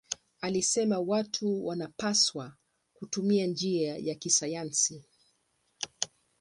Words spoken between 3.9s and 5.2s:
ya kisayansi.